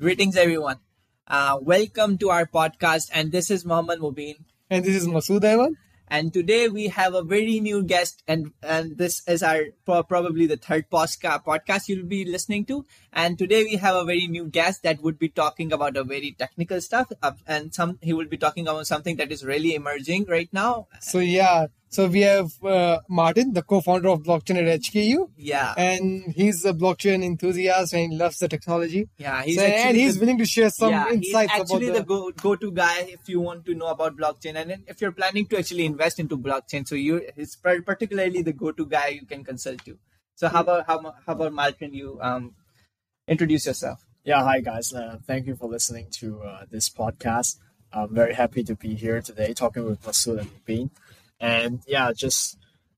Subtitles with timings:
[0.00, 0.80] Greetings, everyone.
[1.28, 4.34] Uh, welcome to our podcast, and this is Mohammed Mubin.
[4.68, 5.76] And this is Masood Ahmed.
[6.08, 10.56] And today we have a very new guest, and and this is our probably the
[10.56, 12.84] third podcast you'll be listening to.
[13.12, 16.34] And today we have a very new guest that would be talking about a very
[16.36, 20.24] technical stuff, uh, and some he will be talking about something that is really emerging
[20.26, 20.88] right now.
[20.98, 25.18] So yeah, so we have uh, Martin, the co-founder of blockchain at HKU,
[25.50, 29.02] Yeah, and he's a blockchain enthusiast and he loves the technology.
[29.26, 31.88] yeah, he's So- and actually he's the- willing to share some yeah, insights he's actually
[31.90, 34.84] about the, go go to guy if you want to know about blockchain, and then
[34.94, 38.72] if you're planning to actually invest into blockchain, so you it's par- particularly the go
[38.82, 39.96] to guy you can consult to.
[40.42, 41.94] So how about how, mu- how about Martin?
[42.02, 42.54] You um
[43.36, 44.04] introduce yourself.
[44.24, 44.92] Yeah, hi guys.
[44.92, 47.58] Uh, thank you for listening to uh, this podcast.
[47.92, 50.90] I'm very happy to be here today talking with Masood and Bean.
[51.40, 52.56] And yeah, just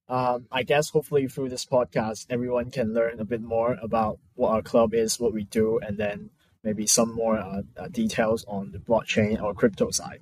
[0.09, 4.51] um, I guess hopefully through this podcast, everyone can learn a bit more about what
[4.51, 6.31] our club is, what we do, and then
[6.63, 10.21] maybe some more uh, uh, details on the blockchain or crypto side.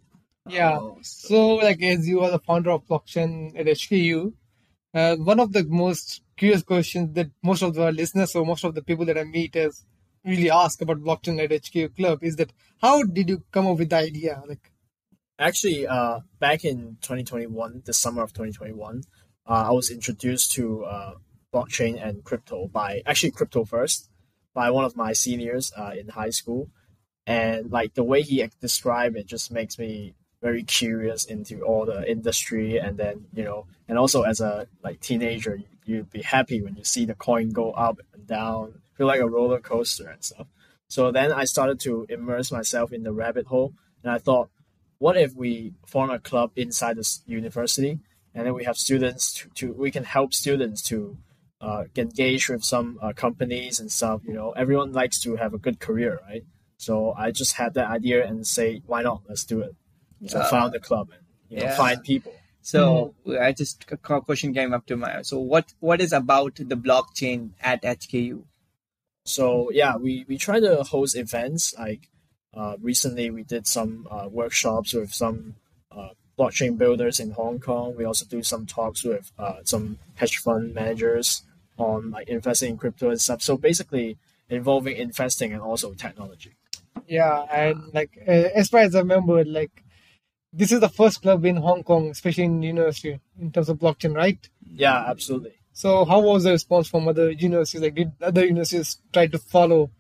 [0.49, 0.79] Yeah.
[0.79, 4.33] Oh, so- So like as you are the founder of blockchain at HKU,
[4.95, 8.75] uh, one of the most curious questions that most of the listeners or most of
[8.75, 9.85] the people that I meet is
[10.25, 13.91] really ask about blockchain at HKU Club is that how did you come up with
[13.91, 14.43] the idea?
[14.47, 14.71] Like
[15.39, 19.03] Actually, uh, back in 2021, the summer of 2021,
[19.47, 21.15] uh, I was introduced to uh,
[21.53, 24.11] blockchain and crypto by actually crypto first
[24.55, 26.71] by one of my seniors uh, in high school,
[27.27, 32.09] and like the way he described it just makes me very curious into all the
[32.09, 36.77] industry, and then you know, and also as a like teenager, you'd be happy when
[36.77, 40.47] you see the coin go up and down, feel like a roller coaster and stuff.
[40.87, 43.75] So then I started to immerse myself in the rabbit hole,
[44.05, 44.51] and I thought
[45.05, 45.53] what if we
[45.93, 47.93] form a club inside this university
[48.35, 50.97] and then we have students to, to we can help students to
[51.67, 55.61] uh, engage with some uh, companies and stuff you know everyone likes to have a
[55.67, 56.45] good career right
[56.87, 56.95] so
[57.25, 59.75] i just had that idea and say why not let's do it
[60.33, 60.51] so Yeah.
[60.55, 61.77] found the club and you know, Yeah.
[61.83, 62.35] find people
[62.75, 63.15] So
[63.49, 63.99] I just a
[64.29, 65.11] question came up to my.
[65.31, 68.37] So what what is about the blockchain at HKU?
[69.27, 69.45] So
[69.81, 71.75] yeah, we, we try to host events.
[71.79, 72.03] Like
[72.57, 75.57] uh, recently, we did some uh, workshops with some
[75.91, 77.95] uh, blockchain builders in Hong Kong.
[77.97, 81.43] We also do some talks with uh, some hedge fund managers
[81.79, 83.43] on like investing in crypto and stuff.
[83.43, 86.53] So basically, involving investing and also technology.
[87.07, 89.83] Yeah, and like uh, as far as I remember, like
[90.53, 94.15] this is the first club in Hong Kong, especially in university, in terms of blockchain,
[94.15, 94.39] right?
[94.63, 95.55] Yeah, absolutely.
[95.73, 97.83] So how was the response from other universities?
[97.83, 99.91] Like did other universities try to follow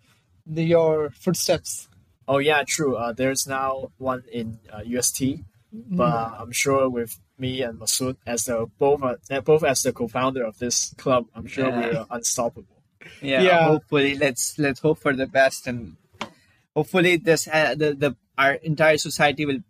[0.46, 1.88] the, your footsteps?
[2.26, 2.96] Oh yeah, true.
[2.96, 5.40] Uh, there's now one in uh, UST,
[5.72, 9.92] but uh, I'm sure with me and Masood as the both uh, both as the
[9.92, 11.80] co-founder of this club, I'm sure Yeah.
[11.80, 12.82] we're unstoppable.
[13.20, 13.64] Yeah, Yeah.
[13.64, 15.96] hopefully let's let's hope for the best and
[16.74, 19.60] hopefully this uh, the the our entire society will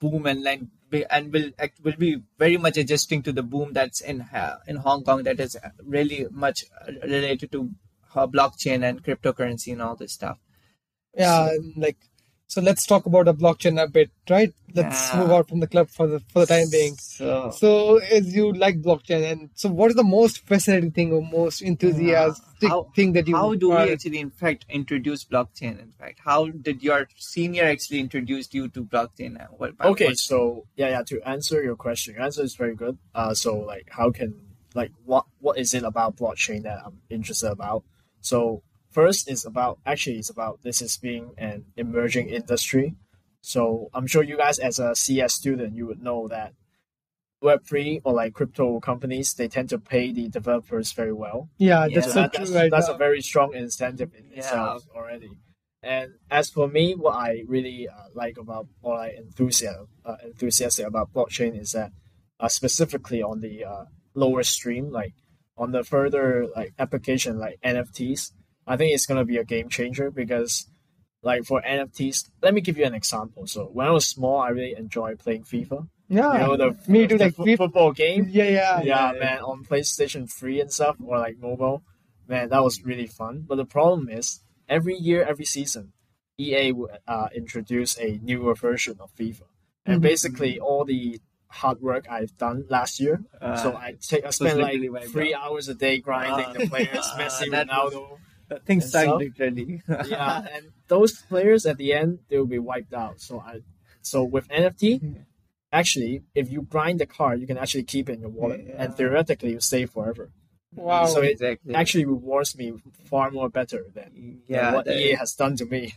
[0.00, 0.60] boom and like
[0.90, 4.58] be, and will act- will be very much adjusting to the boom that's in uh,
[4.66, 7.70] in Hong Kong that is really much uh, related to
[8.14, 10.38] uh, blockchain and cryptocurrency and all this stuff.
[11.16, 11.96] Yeah, and like
[12.46, 12.60] so.
[12.60, 14.52] Let's talk about the blockchain a bit, right?
[14.74, 15.20] Let's Yeah.
[15.20, 16.96] move out from the club for the for the time being.
[16.96, 21.22] So So, as you like blockchain, and so what is the most fascinating thing or
[21.22, 23.36] most enthusiastic How- thing that you?
[23.36, 25.80] how do we actually in fact introduce blockchain?
[25.80, 29.36] In fact, how did your senior actually introduce you to blockchain?
[29.58, 31.02] What, Okay, what- so yeah, yeah.
[31.04, 32.98] To answer your question, your answer is very good.
[33.14, 34.34] Uh, so like, how can
[34.74, 37.84] like what what is it about blockchain that I'm interested about?
[38.20, 38.62] So
[38.94, 42.94] first is about actually it's about this is being an emerging industry.
[43.40, 46.50] So I'm sure you guys as a CS student you would know that
[47.42, 51.50] Web three or like crypto companies they tend to pay the developers very well.
[51.58, 51.94] Yeah, Yeah.
[51.94, 54.38] that's So so that- true that's, right that's a very strong incentive in Yeah.
[54.38, 55.30] itself already.
[55.82, 60.86] And as for me, what I really uh, like about or I enthusiastic uh, enthusiastic
[60.86, 61.90] about blockchain is that
[62.40, 63.84] uh, specifically on the uh,
[64.14, 65.12] lower stream, like
[65.62, 68.32] on the further like application like NFTs,
[68.66, 70.66] I think it's gonna be a game changer because
[71.22, 73.46] like for NFTs, let me give you an example.
[73.46, 75.88] So when I was small, I really enjoyed playing FIFA.
[76.08, 77.16] yeah, You know the me too.
[77.18, 81.18] the Like we- football game yeah, yeah, yeah, man, on PlayStation 3 and stuff, or
[81.18, 81.82] like mobile,
[82.28, 83.44] man, that was really fun.
[83.48, 85.92] But the problem is, every year, every season,
[86.38, 89.42] EA would uh, introduce a newer version of FIFA.
[89.86, 90.02] And Mhm.
[90.02, 94.58] basically, all the hard work I've done last year, Uh, so I take I spent
[94.58, 94.80] like
[95.12, 96.52] three hours a day grinding Ah.
[96.52, 98.18] the players, Messi, That was- Ronaldo.
[98.66, 100.06] Things and suck stuff.
[100.08, 103.20] yeah, and those players at the end they will be wiped out.
[103.20, 103.60] So I,
[104.02, 105.24] so with NFT,
[105.72, 108.74] actually, if you grind the card, you can actually keep it in your wallet, Yeah.
[108.78, 110.30] and theoretically, you save forever.
[110.76, 111.06] Wow.
[111.06, 111.74] So it exactly.
[111.74, 112.72] actually rewards me
[113.04, 115.94] far more better than, yeah, than what that- EA has done to me.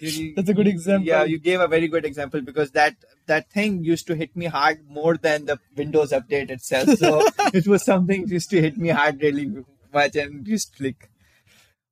[0.00, 1.06] You- That's a good example.
[1.06, 2.96] Yeah, you gave a very good example because that
[3.26, 6.88] that thing used to hit me hard more than the Windows update itself.
[6.98, 9.52] So it was something used to hit me hard really
[9.92, 11.10] much and just like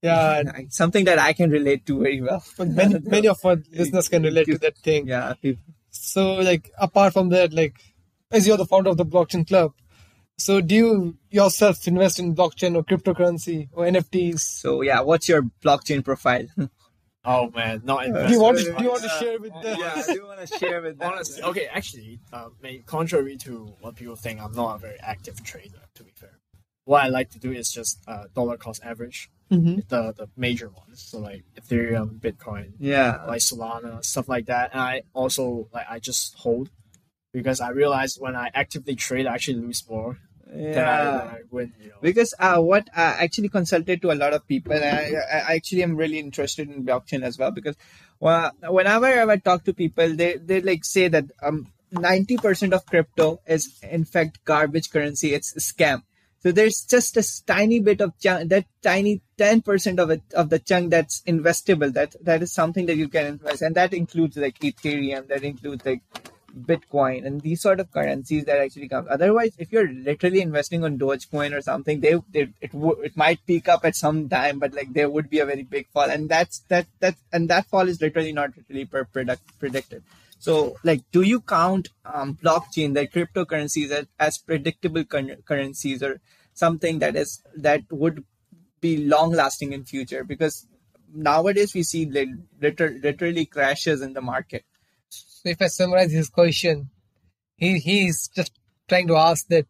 [0.03, 0.43] yeah.
[0.69, 2.45] something that I can relate to very well.
[2.59, 5.07] Many, many of our listeners can relate to that thing.
[5.07, 5.35] yeah,
[5.91, 7.77] So, like, apart from that, like,
[8.31, 9.73] as you're the founder of the blockchain club,
[10.39, 14.41] so do you yourself invest in blockchain or cryptocurrency or NFTs?
[14.41, 16.47] So yeah, what's your blockchain profile?
[17.25, 19.93] oh man, not Do you want to, do you want to share with the yeah,
[19.95, 21.13] I do you want to share with them?
[21.13, 22.49] Honestly, okay, actually, uh,
[22.87, 25.83] contrary to what people think, I'm not a very active trader.
[25.95, 26.39] To be fair,
[26.85, 29.87] what I like to do is just uh, dollar cost average, Mhm.
[29.89, 34.71] the the major ones, so like Ethereum, Bitcoin, Yeah, like Solana, stuff like that.
[34.73, 36.71] And I also like I just hold
[37.33, 41.31] because I realized when I actively trade, I actually lose more than, I, yeah.
[41.37, 41.73] I win.
[41.81, 41.97] You know.
[42.01, 45.13] Because uh, what I actually consulted to a lot of people, and I,
[45.51, 47.51] I actually am really interested in blockchain as well.
[47.51, 47.77] Because
[48.21, 52.73] well, whenever I ever talk to people, they they like say that um ninety percent
[52.73, 55.35] of crypto is in fact garbage currency.
[55.35, 56.03] It's a scam.
[56.43, 60.51] So there's just a tiny bit of chunk, that tiny ten percent of it of
[60.51, 61.93] the chunk that's investable.
[61.93, 65.29] That that is something that you can invest, and that includes like Ethereum.
[65.29, 66.03] That includes like
[66.53, 69.07] Bitcoin and these sort of currencies that actually come.
[69.09, 73.47] Otherwise, if you're literally investing on Dogecoin or something, they, they it w- it might
[73.47, 76.29] peak up at some time, but like there would be a very big fall, and
[76.29, 80.03] that's that that and that fall is literally not really per product predicted.
[80.43, 86.21] So, like, do you count um, blockchain, like cryptocurrencies, as, as predictable cur- currencies or
[86.53, 88.25] something that is that would
[88.81, 90.25] be long lasting in future?
[90.25, 90.67] Because
[91.15, 92.31] nowadays we see like,
[92.61, 94.65] liter- literally crashes in the market.
[95.11, 96.91] So if I summarize his question,
[97.57, 98.59] he he's just
[98.89, 99.67] trying to ask that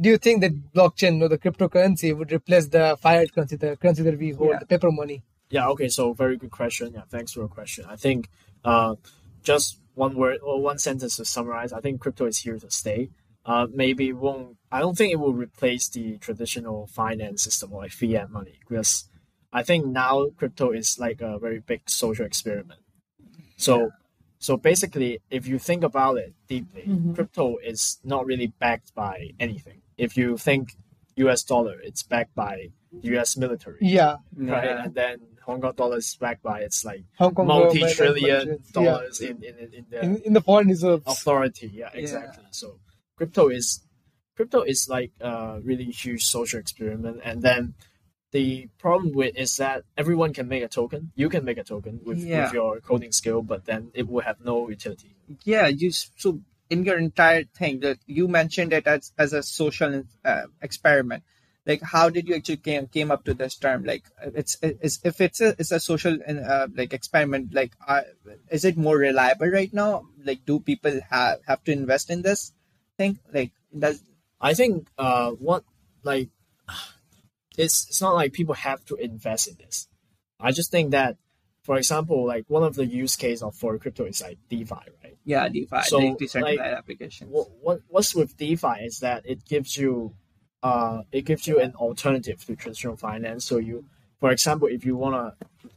[0.00, 4.02] do you think that blockchain or the cryptocurrency would replace the fiat currency, the currency
[4.04, 4.60] that we hold, Yeah.
[4.60, 5.22] the paper money?
[5.50, 6.92] Yeah, okay, so very good question.
[6.94, 7.84] Yeah, thanks for your question.
[7.86, 8.30] I think
[8.64, 8.94] uh,
[9.42, 13.10] just one word or one sentence to summarize, I think crypto is here to stay.
[13.44, 17.82] Uh, maybe it won't, I don't think it will replace the traditional finance system or
[17.82, 19.08] like fiat money because
[19.52, 22.80] I think now crypto is like a very big social experiment.
[23.56, 23.90] So,
[24.38, 26.84] so basically, if you think about it deeply,
[27.14, 29.82] crypto is not really backed by anything.
[29.98, 30.76] If you think
[31.16, 32.68] US dollar, it's backed by
[33.02, 34.64] US military Yeah, right?
[34.64, 34.84] Yeah.
[34.84, 35.18] And then
[35.50, 37.04] Hong Kong dollar is backed by its like
[37.64, 38.70] multi-trillion budgets.
[38.74, 38.82] Yeah.
[38.82, 41.02] dollars in, in, in, the In, in the foreign reserves.
[41.06, 41.70] authority.
[41.72, 42.44] Yeah, exactly.
[42.50, 42.78] So
[43.16, 43.80] crypto is
[44.36, 47.74] crypto is like a really huge social experiment, and then
[48.32, 51.10] the problem with is that everyone can make a token.
[51.16, 52.44] You can make a token with, Yeah.
[52.44, 55.16] with your coding skill, but then it will have no utility.
[55.44, 56.40] yeah you so
[56.74, 59.92] in your entire thing that you mentioned it as as a social
[60.24, 61.22] uh, experiment
[61.66, 65.20] like how did you actually came came up to this term like it's it's if
[65.20, 68.02] it's a it's a social uh, like experiment like uh,
[68.50, 72.52] is it more reliable right now like do people have have to invest in this
[72.96, 74.02] thing like does
[74.40, 75.64] I think uh what
[76.02, 76.30] like
[77.58, 79.88] it's it's not like people have to invest in this.
[80.38, 81.16] I just think that
[81.62, 84.74] for example, like one of the use case of for crypto is like DeFi,
[85.04, 85.18] right?
[85.24, 89.44] yeah defi So, like decentralized like, applications What, what what's with DeFi is that it
[89.44, 90.14] gives you
[90.62, 93.44] uh it gives you an alternative to traditional finance.
[93.44, 93.84] So you
[94.18, 95.34] for example, if you wanna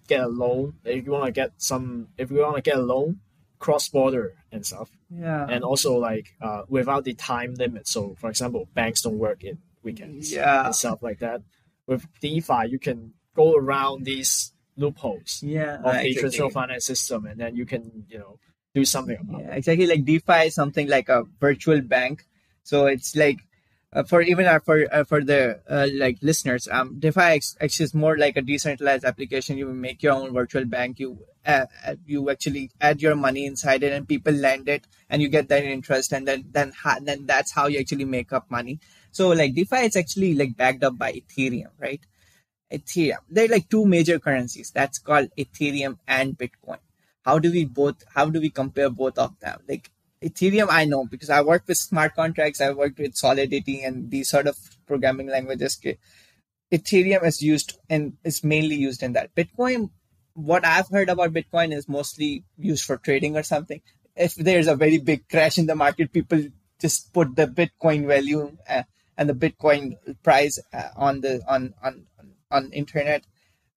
[0.08, 3.20] get a loan, if you wanna get some if you wanna get a loan
[3.60, 7.88] cross border and stuff, yeah and also like uh, without the time limit.
[7.88, 10.66] So, for example, banks don't work in weekends Yeah.
[10.66, 11.42] and stuff like that.
[11.88, 17.40] With DeFi, you can go around these loopholes yeah of the traditional finance system, and
[17.40, 18.40] then you can you know
[18.76, 19.46] do something about it.
[19.48, 19.88] Yeah, exactly.
[19.88, 22.26] Like DeFi is something like a virtual bank.
[22.64, 23.40] So it's like
[23.94, 27.94] uh, for even our, for uh, for the uh, like listeners, um, DeFi actually is
[27.94, 29.58] more like a decentralized application.
[29.58, 31.00] You make your own virtual bank.
[31.00, 35.22] You uh, uh, you actually add your money inside it, and people lend it, and
[35.22, 38.50] you get that interest, and then then ha- then that's how you actually make up
[38.50, 38.80] money.
[39.12, 42.02] So like DeFi it's actually like backed up by Ethereum, right?
[42.72, 43.20] Ethereum.
[43.30, 44.72] There are like two major currencies.
[44.72, 46.80] That's called Ethereum and Bitcoin.
[47.24, 48.04] How do we both?
[48.16, 49.60] How do we compare both of them?
[49.70, 49.92] Like
[50.24, 52.62] Ethereum, I know because I worked with smart contracts.
[52.62, 55.80] I worked with Solidity and these sort of programming languages.
[56.72, 59.36] Ethereum is used and is mainly used in that.
[59.36, 59.90] Bitcoin,
[60.34, 63.82] what I've heard about Bitcoin is mostly used for trading or something.
[64.16, 66.42] If there's a very big crash in the market, people
[66.80, 68.84] just put the Bitcoin value uh,
[69.18, 72.06] and the Bitcoin price uh, on the on on
[72.50, 73.26] on internet.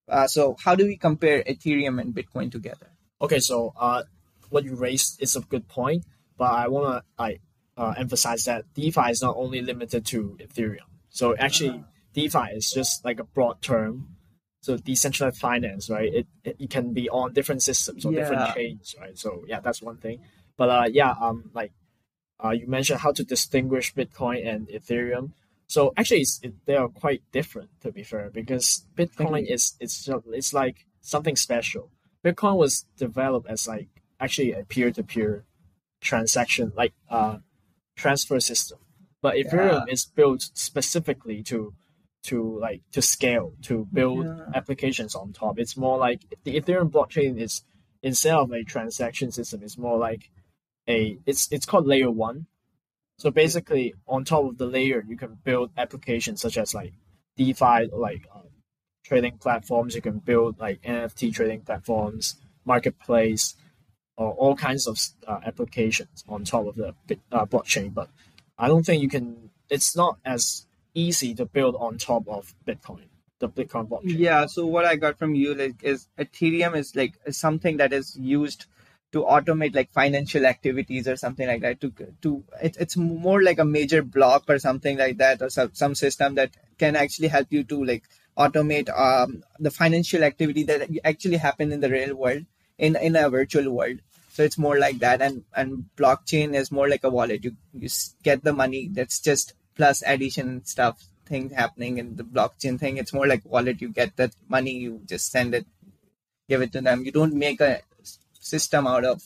[0.07, 2.89] Uh, so how do we compare Ethereum and Bitcoin together?
[3.21, 4.03] Okay, so uh,
[4.49, 6.05] what you raised is a good point,
[6.37, 7.39] but I wanna I
[7.75, 10.89] uh, emphasize that DeFi is not only limited to Ethereum.
[11.09, 14.15] So actually, DeFi is just like a broad term.
[14.61, 16.13] So decentralized finance, right?
[16.13, 19.17] It, it, it can be on different systems or different chains, right?
[19.17, 20.19] So yeah, that's one thing.
[20.57, 21.71] But uh, yeah, um, like
[22.43, 25.31] uh, you mentioned how to distinguish Bitcoin and Ethereum.
[25.67, 30.09] So actually, it's, it, they are quite different to be fair, because Bitcoin is it's
[30.33, 31.91] it's like something special.
[32.25, 33.87] Bitcoin was developed as like
[34.19, 35.45] actually a peer to peer
[36.01, 37.37] transaction, like uh,
[37.95, 38.79] transfer system.
[39.21, 41.73] But Ethereum is built specifically to
[42.23, 44.45] to like to scale to build Yeah.
[44.53, 45.57] applications on top.
[45.59, 47.63] It's more like the Ethereum blockchain is
[48.03, 50.29] instead of a transaction system, it's more like
[50.87, 52.47] a it's it's called layer one.
[53.17, 56.93] So basically, on top of the layer, you can build applications such as like
[57.37, 58.43] DeFi, like um,
[59.03, 59.95] trading platforms.
[59.95, 62.35] You can build like NFT trading platforms,
[62.65, 63.55] marketplace,
[64.17, 66.95] or all kinds of uh, applications on top of the
[67.31, 67.93] uh, blockchain.
[67.93, 68.09] But
[68.57, 69.49] I don't think you can.
[69.69, 73.05] It's not as easy to build on top of Bitcoin,
[73.39, 74.17] the Bitcoin blockchain.
[74.17, 74.47] Yeah.
[74.47, 78.65] So what I got from you like is Ethereum is like something that is used
[79.11, 81.79] to automate like financial activities or something like that.
[81.81, 81.93] To
[82.23, 85.95] to it, it's more like a major block or something like that, or some some
[85.95, 88.03] system that can actually help you to like
[88.37, 92.45] automate um the financial activity that actually happen in the real world
[92.77, 93.99] in in a virtual world.
[94.33, 97.43] So it's more like that, and and blockchain is more like a wallet.
[97.43, 97.89] You you
[98.23, 98.87] get the money.
[98.91, 102.97] That's just plus addition stuff thing happening in the blockchain thing.
[102.97, 103.81] It's more like wallet.
[103.81, 104.71] You get that money.
[104.71, 105.65] You just send it,
[106.47, 107.03] give it to them.
[107.03, 107.81] You don't make a
[108.39, 109.23] system out of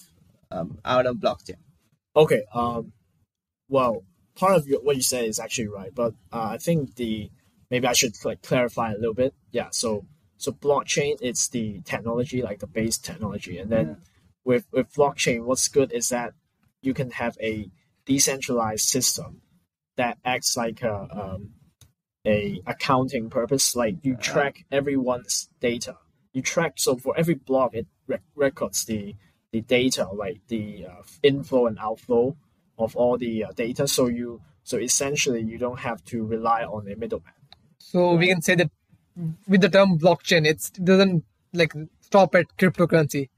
[0.49, 1.57] um, out of blockchain.
[2.15, 2.43] Okay.
[2.53, 2.93] Um.
[3.67, 4.03] Well,
[4.35, 7.29] part of your, what you say is actually right, but uh, I think the
[7.69, 9.33] maybe I should like clarify a little bit.
[9.51, 9.69] Yeah.
[9.71, 10.05] So
[10.41, 13.97] so blockchain it's the technology, like the base technology, and then
[14.43, 16.33] with with blockchain, what's good is that
[16.81, 17.69] you can have a
[18.05, 19.41] decentralized system
[19.97, 21.51] that acts like a um,
[22.25, 23.75] a accounting purpose.
[23.75, 25.97] Like you track everyone's data.
[26.33, 29.15] You track so for every block it rec- records the
[29.51, 32.35] the data, like the uh, inflow and outflow
[32.79, 33.87] of all the uh, data.
[33.87, 37.33] So you so essentially you don't have to rely on a middleman.
[37.77, 38.71] So we can say that
[39.47, 43.29] with the term blockchain, it's, it doesn't like stop at cryptocurrency.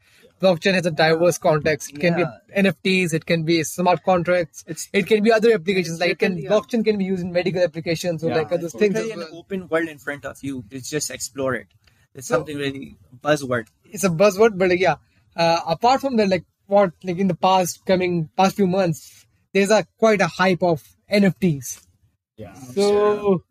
[0.42, 1.92] Blockchain has a diverse context.
[1.94, 2.26] It can Yeah.
[2.54, 6.00] be NFTs, it can be smart contracts, It's it can be other applications.
[6.00, 8.66] Like can literally a- blockchain can be used in medical applications or Yeah, like other
[8.66, 10.66] it's things as literally an open world in front of you.
[10.70, 11.68] It's just explore it.
[12.14, 13.68] It's So- something really buzzword.
[13.86, 14.96] It's a buzzword, but like, yeah.
[15.36, 19.72] Uh, apart from that, like what like in the past coming past few months, there's
[19.72, 21.82] a quite a hype of NFTs.
[22.38, 22.54] Yeah.
[22.54, 23.44] So,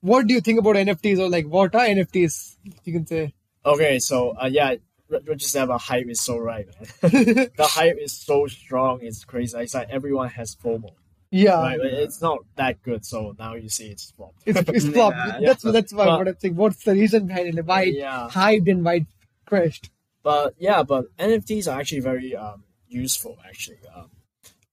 [0.00, 2.56] what do you think about NFTs or like what are NFTs?
[2.84, 3.34] You can say.
[3.64, 4.74] Okay, so uh, yeah,
[5.10, 7.10] you said about hype is so right, man.
[7.56, 9.58] the hype is so strong, it's crazy.
[9.58, 10.90] It's like everyone has FOMO.
[11.30, 11.78] Yeah, Right?
[11.82, 14.42] It's not that good, so now you see it's flopped.
[14.46, 15.12] it's it's flop.
[15.14, 16.56] Yeah, that's that's why But- what I'm saying.
[16.56, 17.66] What's the reason behind it?
[17.66, 18.28] Why it Yeah.
[18.30, 19.06] hyped and why it
[19.44, 19.90] crashed?
[20.22, 23.36] But yeah, but NFTs are actually very um, useful.
[23.46, 24.10] Actually, um,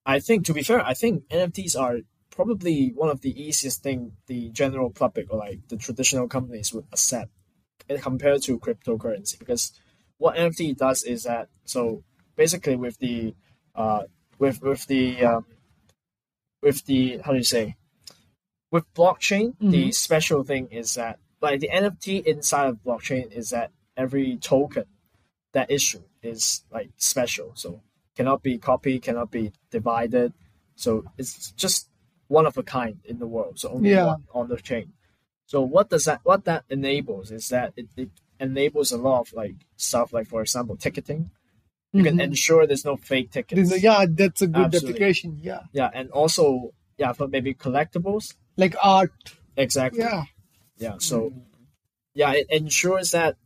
[0.05, 1.98] I think to be fair, I think NFTs are
[2.36, 6.86] probably one of the easiest thing the general public or like the traditional companies would
[6.92, 7.32] accept
[8.01, 9.39] compared to cryptocurrency.
[9.39, 9.72] Because
[10.18, 12.04] what NFT does is that so
[12.36, 13.34] basically with the
[13.74, 14.04] uh,
[14.38, 15.46] with with the um,
[16.62, 17.75] with the how do you say
[18.72, 23.72] with blockchain, the special thing is that like the NFT inside of blockchain is that
[23.96, 24.86] every token
[25.54, 27.51] that issue is like special.
[27.56, 27.82] So
[28.18, 30.34] cannot be copied, cannot be divided.
[30.75, 31.89] So it's just
[32.27, 33.60] one of a kind in the world.
[33.60, 34.05] So only Yeah.
[34.05, 34.94] one on the chain.
[35.46, 39.34] So what does that what that enables is that it, it enables a lot of
[39.34, 41.29] like stuff like for example ticketing.
[41.94, 43.82] You can ensure there's no fake tickets.
[43.82, 44.89] Yeah, that's a good Absolutely.
[44.96, 45.39] application.
[45.41, 48.36] Yeah, Yeah, and also yeah, for maybe collectibles.
[48.58, 49.36] like art.
[49.55, 50.00] Exactly.
[50.01, 50.24] Yeah,
[50.77, 50.96] Yeah.
[50.98, 51.32] So
[52.13, 53.38] yeah, it ensures that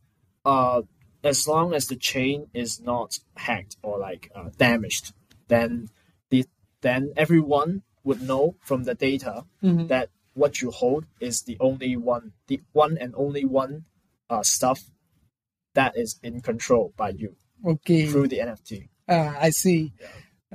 [0.45, 0.81] uh
[1.23, 5.13] as long as the chain is not hacked or like uh, damaged,
[5.47, 5.89] then
[6.31, 6.45] the
[6.81, 9.87] then everyone would know from the data Mhm.
[9.87, 13.85] that what you hold is the only one, the one and only one
[14.29, 14.79] uh, stuff
[15.73, 18.05] that is in control by you okay.
[18.07, 18.89] through the NFT.
[19.07, 19.93] Uh, I see.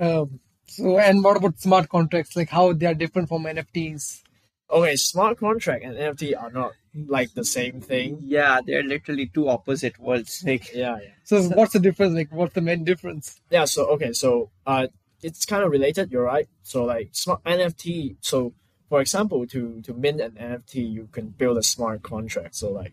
[0.01, 2.37] Um, so, and what about smart contracts?
[2.37, 4.23] Like how they are different from NFTs?
[4.71, 8.19] Okay, smart contract and NFT are not like the same thing.
[8.23, 10.43] Yeah, they're literally two opposite worlds.
[10.47, 11.11] Like Yeah, yeah.
[11.25, 12.15] So, what's the difference?
[12.15, 13.41] Like, what's the main difference?
[13.51, 14.87] yeah so okay so uh
[15.25, 18.53] it's kind of related you're right so like smart nft so
[18.89, 22.93] for example to to mint an nft you can build a smart contract so like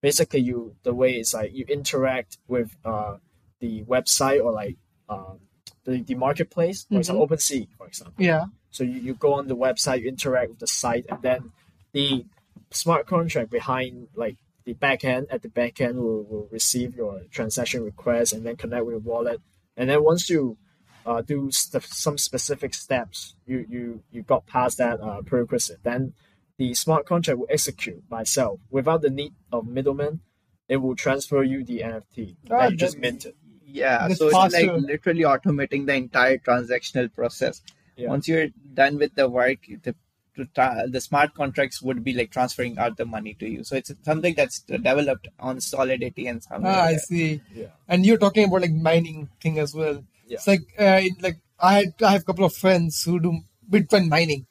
[0.00, 3.16] basically you the way is like you interact with uh
[3.60, 4.76] the website or like
[5.08, 5.38] um
[5.84, 8.44] the, the marketplace for example OpenSea for example Yeah.
[8.70, 11.50] so you, you go on the website you interact with the site and then
[11.92, 12.24] the
[12.70, 18.32] smart contract behind like the backend at the backend will, will receive your transaction request
[18.32, 19.40] and then connect with your wallet.
[19.76, 20.56] And then once you
[21.06, 26.14] uh, do st- some specific steps, you, you, you got past that uh, prerequisite, then
[26.58, 30.20] the smart contract will execute by itself without the need of middlemen.
[30.68, 33.34] It will transfer you the NFT Ah, that you just minted.
[33.66, 37.62] Yeah, That's so it's like literally automating the entire transactional process.
[37.96, 38.08] Yeah.
[38.08, 39.94] Once you're done with the work, the
[40.36, 43.64] to tra- the smart contracts would be like transferring out the money to you.
[43.64, 46.66] So it's something that's developed on Solidity and something.
[46.66, 47.00] Ah, I like that.
[47.02, 47.40] see.
[47.54, 47.66] Yeah.
[47.88, 50.02] And you're talking about like mining thing as well.
[50.26, 50.36] Yeah.
[50.36, 53.40] It's like uh, in, like I had, I have a couple of friends who do
[53.70, 54.46] Bitcoin mining.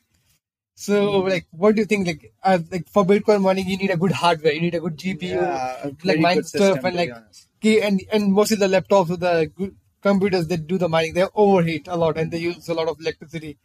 [0.76, 1.28] So Hmm.
[1.30, 2.08] like, what do you think?
[2.08, 4.54] Like, uh, like for Bitcoin mining, you need a good hardware.
[4.54, 7.14] You need a good GPU, Yeah, a like very mine stuff, system, and like
[7.62, 11.26] key and and mostly the laptops with the good computers that do the mining, they
[11.36, 13.58] overheat a lot and they use a lot of electricity.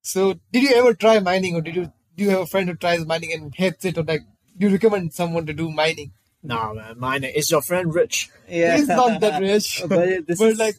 [0.00, 2.76] So, did you ever try mining, or did you do you have a friend who
[2.76, 4.22] tries mining and hates it, or like
[4.56, 6.12] do you recommend someone to do mining?
[6.42, 8.28] No, man, mine is your friend rich.
[8.48, 8.76] yeah.
[8.76, 10.76] He's not that rich, But this but is- like,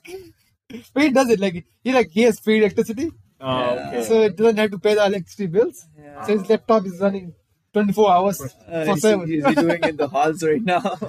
[0.93, 3.88] but he does it like he like he has free electricity, Oh, Yeah.
[3.89, 4.03] okay.
[4.03, 5.86] so it doesn't have to pay the electricity bills.
[6.00, 6.24] Yeah.
[6.25, 7.34] So his laptop is running
[7.74, 9.27] twenty four hours Uh, for seven.
[9.27, 10.81] he, is he doing in the halls right now?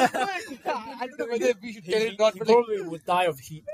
[0.00, 2.80] I don't know whether we should he, tell it or not, he but like, probably
[2.82, 3.64] would die of heat.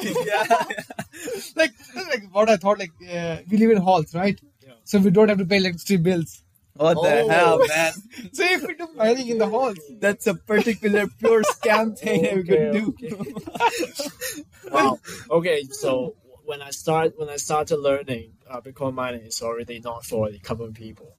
[0.00, 0.44] heat yeah.
[1.56, 4.38] like, like what I thought, like uh, we live in halls, right?
[4.66, 4.72] Yeah.
[4.84, 6.42] So we don't have to pay electricity bills.
[6.80, 7.28] What the Oh.
[7.28, 7.92] hell, man?
[8.32, 12.42] So if we do mining in the halls, That's a particular pure scam thing we
[12.44, 12.84] could do.
[14.72, 14.98] wow.
[15.30, 20.04] Okay, so when I start when I started learning uh, Bitcoin mining, it's already not
[20.04, 21.16] for the common people.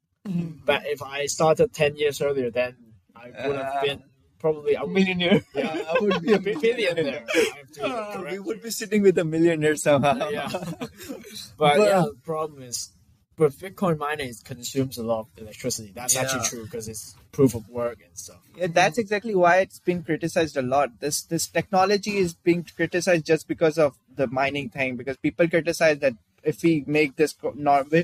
[0.65, 2.75] But if I started ten years earlier, then
[3.15, 3.99] I would have Uh, been
[4.39, 5.41] probably a a millionaire.
[5.53, 6.61] Yeah, I would be a millionaire.
[6.95, 7.25] billionaire.
[7.33, 10.29] I have to Ah, we would be sitting with a millionaire somehow.
[10.29, 10.49] yeah.
[10.49, 12.89] But, But- yeah, the problem is,
[13.37, 15.91] but Bitcoin mining consumes a lot of electricity.
[15.95, 18.37] That's actually true because it's proof of work and stuff.
[18.55, 20.99] Yeah, that's exactly why it's been criticized a lot.
[20.99, 24.95] This this technology is being criticized just because of the mining thing.
[24.97, 27.35] Because people criticize that if we make this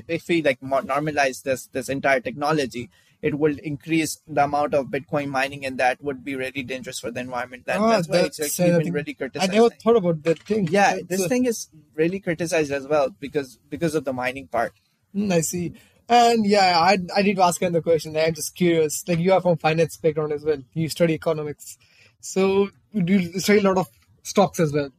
[0.08, 2.88] if we like normalize this this entire technology,
[3.20, 7.10] it will increase the amount of Bitcoin mining, and that would be really dangerous for
[7.10, 7.66] the environment.
[7.66, 9.52] That, Ah, that's why it's that's, actually uh, been thing- really I criticized.
[9.52, 10.68] never thought about that thing.
[10.68, 14.46] yeah, That's, this uh, thing is really criticized as well because because of the mining
[14.48, 14.72] part.
[15.14, 15.72] Mm, I see.
[16.08, 18.16] And yeah, I I need to ask another question.
[18.16, 19.06] I'm just curious.
[19.06, 20.62] Like you are from finance background as well.
[20.72, 21.76] You study economics,
[22.20, 23.88] so you do you study a lot of
[24.22, 24.90] stocks as well.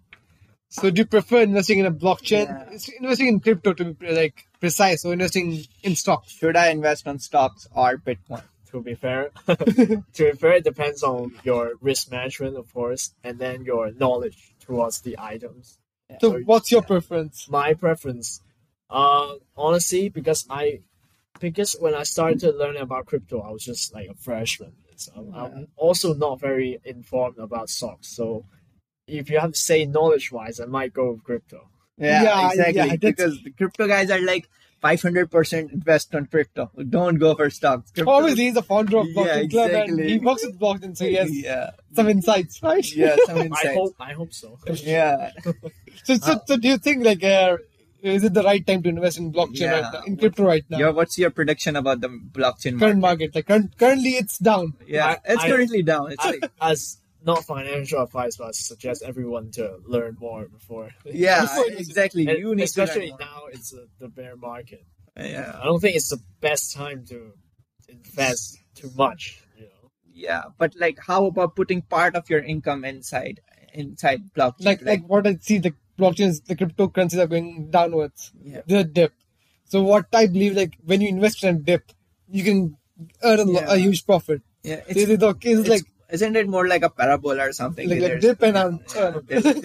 [0.69, 2.65] So do you prefer investing in a blockchain, Yeah.
[2.71, 6.31] It's investing in crypto to be like precise, or investing in stocks?
[6.31, 8.43] Should I invest on stocks or Bitcoin?
[8.71, 13.39] To be fair, to be fair, it depends on your risk management, of course, and
[13.39, 15.79] then your knowledge towards the items.
[16.21, 17.47] So what's your preference?
[17.49, 18.41] my preference
[18.89, 20.79] uh honestly because i
[21.39, 25.33] because when i started learning about crypto i was just like a freshman so I'm-
[25.55, 28.45] i'm also not very informed about stocks so
[29.07, 32.75] if you have to say knowledge wise i might go with crypto Yeah, Yeah, exactly.
[32.89, 34.47] yeah, because the crypto guys are like
[34.81, 36.71] 500% invest on crypto.
[36.89, 37.91] Don't go for stocks.
[37.91, 40.07] Crypto- Obviously, he's a founder of Yeah, Blockchain Club, and exactly.
[40.13, 42.87] he works with blockchain, so he has yeah, some insights, right?
[42.95, 43.75] yeah, some i insights.
[43.79, 44.57] hope i hope so
[44.95, 45.31] Yeah,
[46.07, 47.57] So, so, so do you think like uh,
[48.01, 49.79] is it the right time to invest in blockchain Yeah.
[49.81, 50.77] right now, in crypto right now?
[50.77, 52.99] Your, what's your prediction about the blockchain Current market?
[53.01, 54.73] market, like current, currently it's down.
[54.87, 56.11] Yeah, I- it's I- currently down.
[56.13, 60.91] It's I, like, as not financial advice but I suggest everyone to learn more before
[61.05, 62.27] yeah, before- exactly.
[62.27, 64.85] And You need especially to now it's uh, the bear market.
[65.17, 67.33] Yeah, i don't think it's the best time to
[67.89, 72.83] invest too much you know yeah, but like, how about putting part of your income
[72.83, 73.39] inside
[73.73, 74.65] inside blockchain?
[74.65, 78.31] Like, like what I see, the blockchains, the cryptocurrencies are going downwards.
[78.41, 78.61] Yeah.
[78.65, 79.13] They're dip.
[79.65, 81.91] So what I believe, like when you invest in a dip,
[82.29, 82.77] you can
[83.23, 83.73] earn a, lo- Yeah.
[83.73, 84.41] a huge profit.
[84.63, 87.87] yeah, So it's, it's, it's it's- like isn't it more like a parabola or something?
[87.87, 88.79] like, like There's- dip and earn.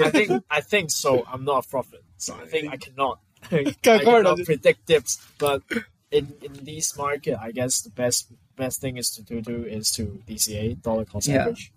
[0.06, 1.24] I think I think so.
[1.32, 3.20] I'm not a prophet, so I think I cannot.
[3.50, 5.62] I Can't cannot predict dips, but
[6.10, 9.90] in in this market, I guess the best best thing is to do, do is
[9.92, 11.40] to DCA dollar cost Yeah.
[11.40, 11.72] average.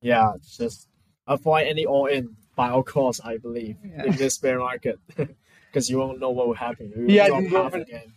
[0.00, 0.88] Yeah, just
[1.26, 3.20] avoid any all in by all costs.
[3.24, 4.04] I believe Yeah.
[4.10, 4.98] in this bear market
[5.70, 6.92] because you won't know what will happen.
[6.94, 8.08] You will Yeah, drop half again.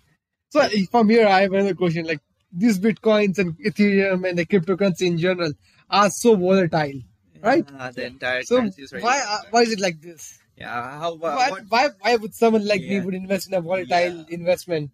[0.49, 2.06] So from here, I have another question.
[2.12, 2.19] Like
[2.51, 5.54] these bitcoins and Ethereum and the cryptocurrency in general
[5.89, 6.99] are so volatile,
[7.41, 7.65] right?
[7.80, 10.39] Ah, the entire So is why uh, why is it like this?
[10.58, 14.17] Yeah, how about Why, why why would someone like me would invest in a volatile
[14.19, 14.38] Yeah.
[14.39, 14.91] investment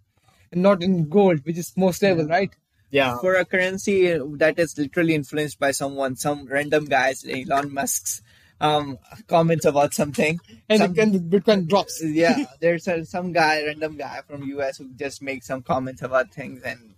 [0.52, 2.52] and not in gold, which is more stable, right?
[2.90, 3.98] Yeah, for a currency
[4.44, 8.22] that is literally influenced by someone, some random guys, like Elon Musk's
[8.60, 10.40] um comments about something.
[10.70, 12.02] And, Some- and Bitcoin drops.
[12.04, 16.32] yeah, there's a, some guy, random guy from US who just makes some comments about
[16.34, 16.96] things, and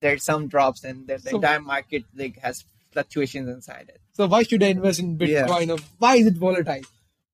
[0.00, 4.00] there's some drops, and the, the So- entire market like has fluctuations inside it.
[4.12, 5.46] So why should I invest in Yeah.
[5.46, 5.78] Bitcoin?
[5.78, 6.82] Or why is it volatile?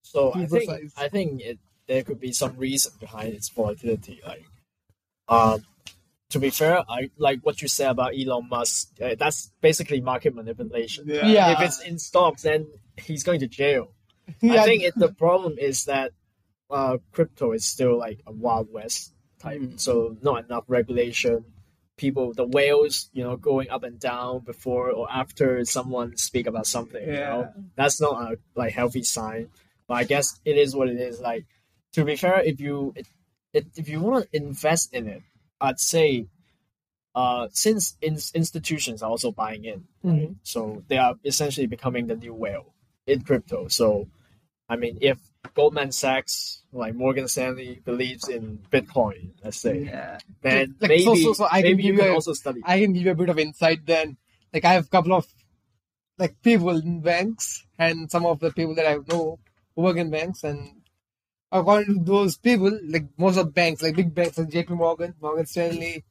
[0.03, 0.71] So I think.
[0.97, 4.21] I think it there could be some reason behind its volatility.
[4.27, 4.45] Like,
[5.29, 5.65] um,
[6.31, 8.91] to be fair, I like what you said about Elon Musk.
[9.01, 11.05] Uh, that's basically market manipulation.
[11.07, 11.53] Yeah.
[11.53, 13.93] If it's in stocks, then he's going to jail.
[14.43, 14.63] Yeah.
[14.63, 16.13] I think it, the problem is that
[16.71, 19.59] uh, crypto is still like a wild west type.
[19.59, 19.81] Mm.
[19.81, 21.47] So not enough regulation.
[21.97, 26.67] People, the whales, you know, going up and down before or after someone speak about
[26.67, 27.03] something.
[27.03, 29.49] You know, that's not a like healthy sign.
[29.87, 31.21] But I guess it is what it is.
[31.21, 31.47] Like
[31.95, 33.07] to be fair, if you it,
[33.55, 35.23] it, if you want to invest in it,
[35.61, 36.27] I'd say,
[37.15, 40.37] uh, since in, institutions are also buying in, Mhm.
[40.43, 42.75] so they are essentially becoming the new whale
[43.07, 43.69] in crypto.
[43.69, 44.09] So,
[44.69, 45.19] I mean, if
[45.55, 51.15] Goldman Sachs, like Morgan Stanley, believes in Bitcoin, let's say, Yeah, then Like, maybe so-
[51.15, 52.61] so- so I can maybe you give can you a- also study.
[52.65, 54.17] I can give you a bit of insight then.
[54.53, 55.27] Like I have a couple of
[56.19, 59.39] like people in banks and some of the people that I know
[59.75, 60.78] who work in banks and
[61.51, 65.47] according to those people, like most of banks, like big banks like JP Morgan, Morgan
[65.47, 66.05] Stanley,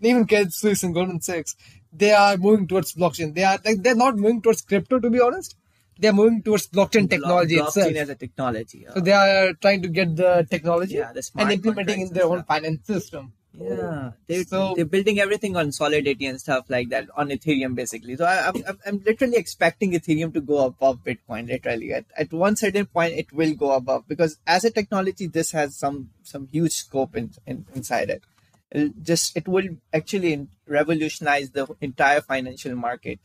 [0.00, 1.56] even Credit Suisse and Goldman Sachs,
[1.92, 3.34] they are moving towards blockchain.
[3.34, 5.56] They are like they're not moving towards crypto to be honest.
[5.98, 7.94] They're moving towards blockchain technology Blockchain itself.
[7.94, 8.86] as a technology.
[8.94, 12.42] So they are trying to get the technology Yeah, the and implementing in their own
[12.44, 13.34] finance system.
[13.58, 18.16] Yeah, they So- they're building everything on Solidity and stuff like that on Ethereum basically.
[18.16, 21.48] So I, I'm I'm- I'm literally expecting Ethereum to go above Bitcoin.
[21.48, 25.50] Literally, at at one certain point, it will go above because as a technology, this
[25.52, 28.22] has some some huge scope in, in inside it.
[28.70, 33.18] It'll just it will actually revolutionize the entire financial market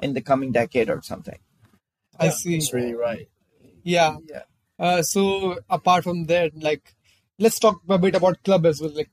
[0.00, 1.38] in the coming decade or something.
[2.18, 2.54] I Yeah, see.
[2.58, 3.28] That's really right.
[3.82, 4.18] Yeah.
[4.28, 4.42] Yeah.
[4.78, 6.94] Uh, so apart from that, like,
[7.40, 8.92] let's talk a bit about club as well.
[8.94, 9.10] Like,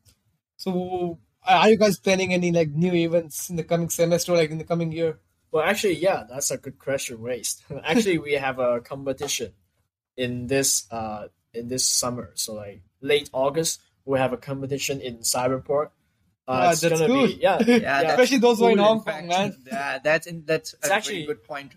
[0.58, 4.58] so are you guys planning any like new events in the coming semester, like in
[4.58, 5.20] the coming year?
[5.52, 7.63] Well, actually, yeah, that's a good question raised.
[7.84, 9.54] actually, we have a competition
[10.18, 12.32] in this uh in this summer.
[12.36, 15.88] So like late August, we have a competition in Cyberport.
[16.48, 17.28] Uh, Ah, it's that's gonna cool.
[17.28, 19.20] be yeah, Yeah, yeah, that's Especially those who are in cool, Hong fact.
[19.20, 19.56] Kong, man.
[19.65, 21.72] Yeah, that's in, that's It's a actually- very good point.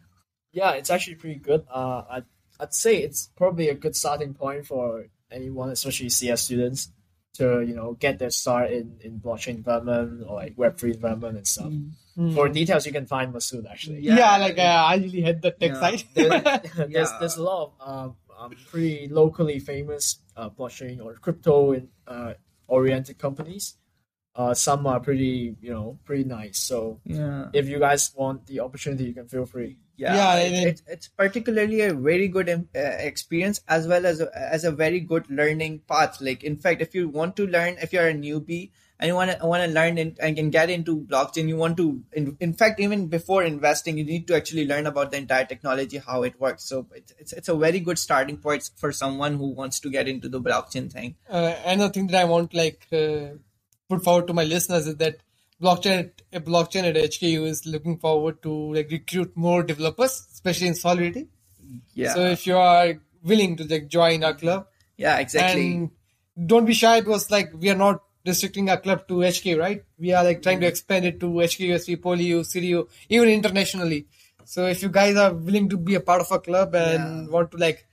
[0.52, 1.64] yeah, it's actually pretty good.
[1.70, 2.24] Uh, I'd,
[2.60, 6.90] I'd say it's probably a good starting point for anyone, especially CS students,
[7.38, 11.36] to you know get their start in, in blockchain development or like Web three development
[11.38, 11.72] and stuff.
[12.14, 12.34] Hmm.
[12.34, 14.00] For details, you can find Masood actually.
[14.00, 14.36] Yeah, Yeah.
[14.38, 15.80] like uh, I usually head the tech Yeah.
[15.80, 16.02] side.
[16.14, 17.16] there's, Yeah.
[17.20, 22.34] there's a lot of um, um, pretty locally famous uh, blockchain or crypto in, uh,
[22.66, 23.74] oriented companies.
[24.34, 26.58] Uh, some are pretty, you know, pretty nice.
[26.58, 27.48] So Yeah.
[27.52, 29.78] if you guys want the opportunity, you can feel free.
[29.98, 32.78] Yeah, Yeah, it- and it- it's, it's particularly a very good um, uh,
[33.12, 36.20] experience as well as a, as a very good learning path.
[36.20, 39.30] Like in fact if you want to learn if you're a newbie and you want
[39.32, 42.52] to want to learn and, and can get into blockchain you want to in, in
[42.52, 46.40] fact even before investing you need to actually learn about the entire technology how it
[46.40, 46.64] works.
[46.64, 50.08] So it's, it's, it's a very good starting point for someone who wants to get
[50.08, 51.16] into the blockchain thing.
[51.28, 53.36] Uh, another thing that I want like uh,
[53.88, 55.18] put forward to my listeners is that
[55.62, 60.74] blockchain a blockchain at HKU is looking forward to like recruit more developers, especially in
[60.74, 61.28] Solidity.
[61.94, 64.66] yeah So if you are willing to like join our club,
[64.96, 65.90] yeah exactly and
[66.52, 69.82] don't be shy because like we are not restricting our club to HK, right?
[69.98, 74.06] We are like trying to expand it to HKUST, PolyU, CDU, even internationally.
[74.44, 77.32] So if you guys are willing to be a part of our club and Yeah.
[77.32, 77.86] want to like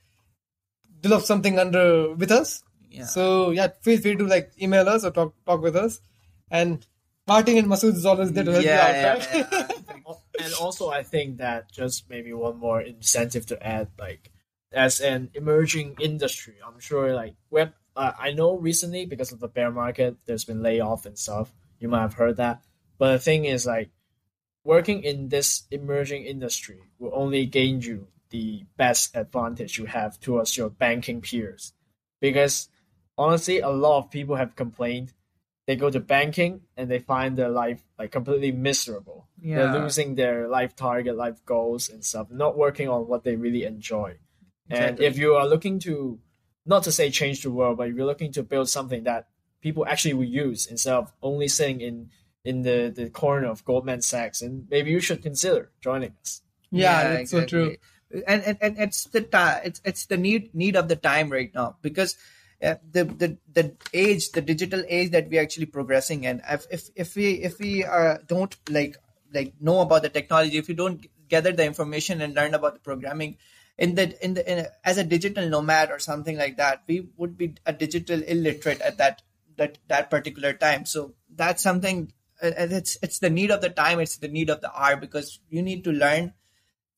[1.00, 5.10] develop something under with us, yeah so yeah, feel free to like email us or
[5.10, 6.00] talk talk with us.
[6.50, 6.86] And
[7.26, 9.46] Martin and Masood is always there to help yeah, you yeah, out, right?
[9.50, 10.16] yeah.
[10.44, 14.30] and also I think that just maybe one more incentive to add, like
[14.72, 17.72] as an emerging industry, I'm sure like web.
[17.96, 21.52] Uh, I know recently because of the bear market, there's been layoff and stuff.
[21.80, 22.62] You might have heard that,
[22.98, 23.90] but the thing is like
[24.64, 30.56] working in this emerging industry will only gain you the best advantage you have towards
[30.56, 31.72] your banking peers,
[32.20, 32.68] because
[33.18, 35.12] honestly, a lot of people have complained.
[35.66, 39.56] They go to banking and they find their life like completely miserable Yeah.
[39.72, 43.64] they're losing their life target, life goals, and stuff, not working on what they really
[43.64, 44.18] enjoy.
[44.70, 46.18] And if you are looking to,
[46.64, 49.28] not to say change the world, but if you're looking to build something that
[49.60, 52.10] people actually will use instead of only sitting in
[52.44, 56.42] in the, the corner of Goldman Sachs, and maybe you should consider joining us.
[56.70, 57.76] yeah, that's so true.
[58.26, 59.62] And, and and it's the time.
[59.64, 62.14] It's it's the need need of the time right now because
[62.62, 66.42] uh, the the the age, the digital age that we're actually progressing in.
[66.48, 68.96] If if we if we uh, don't like
[69.32, 72.80] like know about the technology, if you don't gather the information and learn about the
[72.80, 73.36] programming,
[73.76, 77.08] in the in the in a, as a digital nomad or something like that, we
[77.16, 79.22] would be a digital illiterate at that
[79.56, 80.86] that that particular time.
[80.86, 82.12] So that's something.
[82.42, 84.00] uh, It's it's the need of the time.
[84.00, 86.32] It's the need of the hour because you need to learn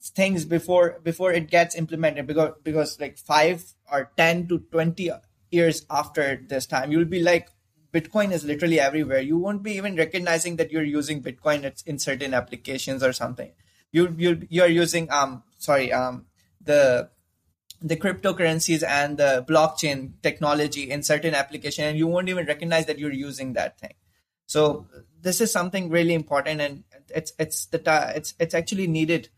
[0.01, 5.11] things before before it gets implemented because because like five or 10 to 20
[5.50, 7.48] years after this time you'll be like
[7.92, 9.20] bitcoin is literally everywhere.
[9.20, 13.52] You won't be even recognizing that you're using bitcoin it's in certain applications or something.
[13.92, 16.26] You you you're using um sorry um
[16.61, 17.11] the
[17.80, 22.98] the cryptocurrencies and the blockchain technology in certain application and you won't even recognize that
[22.98, 23.94] you're using that thing.
[24.46, 24.87] So
[25.20, 27.80] this is something really important and it's it's the
[28.14, 29.28] it's it's actually needed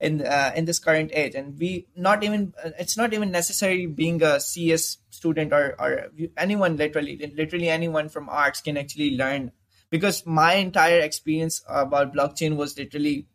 [0.00, 1.34] in uh, in this current age.
[1.34, 6.10] And we not even uh, it's not even necessary being a cs student or or
[6.36, 9.52] anyone literally literally anyone from arts can actually learn.
[9.90, 13.26] Because my entire experience about blockchain was literally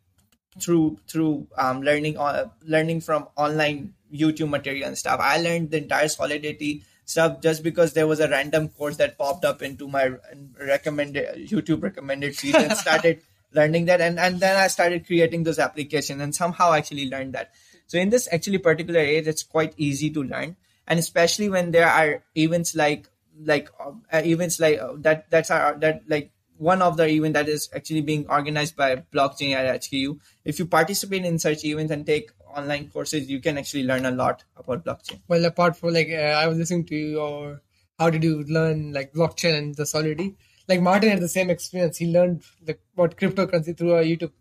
[0.60, 5.20] through through um, learning uh, learning from online youtube material and stuff.
[5.22, 9.46] I learned the entire solidity stuff just because there was a random course that popped
[9.46, 10.12] up into my
[10.60, 13.22] recommended youtube recommended feed and started
[13.56, 17.52] learning that and, and then i started creating those applications and somehow actually learned that.
[17.88, 20.56] So in this actually particular age it's quite easy to learn
[20.88, 23.10] and especially when there are events like
[23.44, 27.50] like uh, events like uh, that that's our that like one of the event that
[27.50, 32.06] is actually being organized by blockchain at hku if you participate in such events and
[32.06, 35.22] take online courses you can actually learn a lot about blockchain.
[35.28, 37.62] Well, apart from like, uh, I was listening to your
[38.00, 40.36] how did you learn like blockchain and the solidity?
[40.68, 41.98] Like Martin had the same experience.
[41.98, 44.32] He learned like about cryptocurrency through a YouTube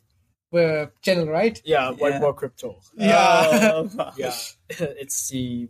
[0.54, 1.60] uh, channel, right?
[1.64, 2.20] Yeah, white Yeah.
[2.20, 2.80] more crypto.
[2.96, 3.72] Yeah.
[3.74, 4.32] Oh, Yeah,
[4.68, 5.68] it's the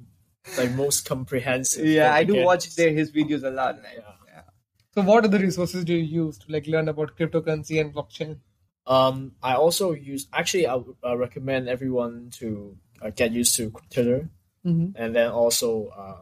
[0.58, 1.86] like most comprehensive.
[1.86, 4.00] yeah i do watch their his videos a lot Yeah.
[4.28, 4.42] yeah.
[4.94, 8.38] So, what other resources do you use to like learn about cryptocurrency and blockchain?
[8.86, 13.72] Um, I also use actually I would uh, recommend everyone to uh, get used to
[13.90, 14.28] Twitter
[14.66, 14.96] Mm-hmm.
[15.02, 16.20] and then also uh,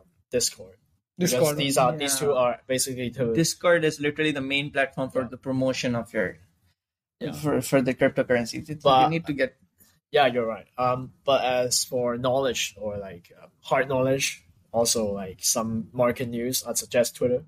[1.23, 1.57] Discord.
[1.57, 5.23] Because these are these two are basically to discord is literally the main platform for
[5.23, 5.29] Yeah.
[5.31, 6.37] the promotion of your
[7.21, 7.33] Yeah.
[7.33, 9.57] for, for the cryptocurrency It's- But- you need to get
[10.11, 10.67] yeah you're right.
[10.77, 16.65] Um, but as for knowledge or like uh, hard knowledge, also like some market news,
[16.67, 17.45] I'd suggest Twitter.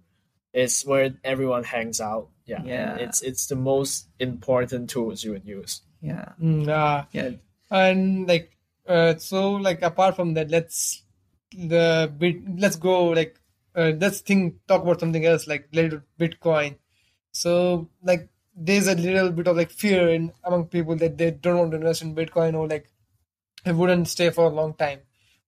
[0.53, 2.29] It's where everyone hangs out.
[2.47, 2.97] Yeah, Yeah.
[2.97, 5.83] It's it's the most important tools you would use.
[6.01, 7.31] yeah Mm, uh, yeah
[7.71, 8.53] and like
[8.87, 11.03] uh, so like apart from that let's
[11.57, 13.41] the bit let's go like
[13.77, 16.77] uh, let's think talk about something else like related bitcoin.
[17.33, 21.59] So like there's a little bit of like fear in among people that they don't
[21.59, 22.89] want to invest in bitcoin or like
[23.67, 25.01] it wouldn't stay for a long time.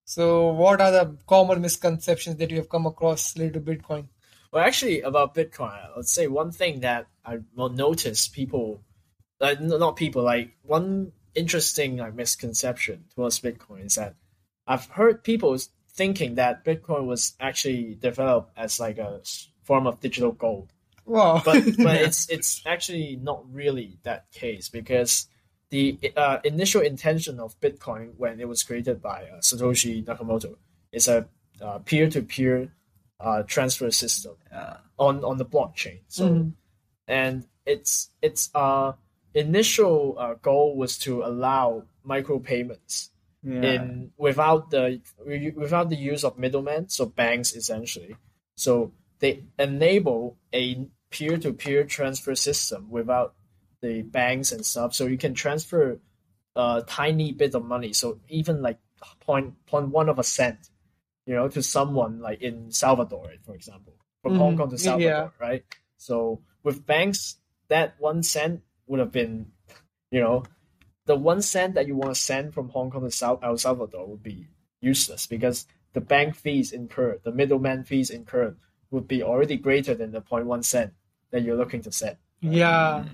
[0.04, 4.08] So what are the common misconceptions that you have come across related to bitcoin?
[4.52, 8.82] Well, actually, about Bitcoin, let's say one thing that I will notice people,
[9.40, 14.14] like not people, like one interesting like misconception towards Bitcoin is that
[14.66, 15.58] I've heard people
[15.96, 19.20] thinking that Bitcoin was actually developed as like a
[19.62, 20.68] form of digital gold,
[21.04, 25.28] wow but but it's it's actually not really that case because
[25.70, 30.54] the uh, initial intention of Bitcoin when it was created by uh, Satoshi Nakamoto
[30.92, 31.26] is a
[31.60, 32.70] uh, peer-to-peer
[33.18, 34.34] uh, transfer system
[34.98, 36.00] on on the blockchain.
[36.08, 36.52] So Mhm.
[37.08, 38.92] and its its uh
[39.34, 43.10] initial uh, goal was to allow micropayments
[43.46, 43.62] yeah.
[43.62, 45.00] in without the
[45.54, 48.16] without the use of middlemen, so banks essentially.
[48.56, 53.34] So they enable a peer-to-peer transfer system without
[53.80, 54.94] the banks and stuff.
[54.94, 56.00] So you can transfer
[56.56, 57.92] a tiny bit of money.
[57.92, 58.78] So even like
[59.20, 60.58] point point one of a cent,
[61.26, 64.58] you know, to someone like in Salvador, for example, from Hong Mhm.
[64.58, 64.82] Kong to Yeah.
[64.82, 65.64] Salvador, right?
[65.96, 67.36] So with banks,
[67.68, 69.52] that one cent would have been,
[70.10, 70.44] you know,
[71.06, 74.06] the one cent that you want to send from Hong Kong to South El Salvador
[74.06, 74.46] would be
[74.80, 78.56] useless because the bank fees incurred, the middleman fees incurred,
[78.90, 80.92] would be already greater than the 0.1 cent
[81.30, 82.16] that you're looking to send.
[82.40, 83.04] yeah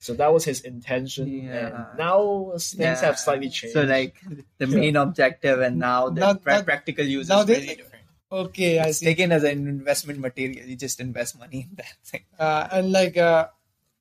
[0.00, 1.66] So that was his intention, Yeah.
[1.66, 3.74] and now things have slightly changed.
[3.74, 4.14] So like
[4.58, 8.04] the main objective and now the Now- pra- practical use now is they- very different.
[8.30, 10.62] okay i It's see taken as an investment material.
[10.70, 12.24] You just invest money in that thing.
[12.38, 13.48] Uh, and like uh,